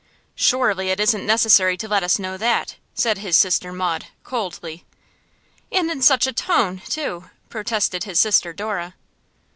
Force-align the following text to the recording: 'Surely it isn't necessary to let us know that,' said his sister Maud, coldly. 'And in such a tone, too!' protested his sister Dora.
'Surely 0.33 0.89
it 0.89 0.99
isn't 0.99 1.27
necessary 1.27 1.77
to 1.77 1.87
let 1.87 2.01
us 2.01 2.17
know 2.17 2.35
that,' 2.35 2.75
said 2.95 3.19
his 3.19 3.37
sister 3.37 3.71
Maud, 3.71 4.07
coldly. 4.23 4.83
'And 5.71 5.91
in 5.91 6.01
such 6.01 6.25
a 6.25 6.33
tone, 6.33 6.81
too!' 6.89 7.29
protested 7.49 8.05
his 8.05 8.19
sister 8.19 8.51
Dora. 8.51 8.95